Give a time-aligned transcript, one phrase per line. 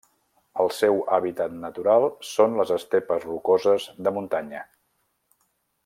[0.61, 4.65] El seu hàbitat natural són les estepes rocoses de muntanya.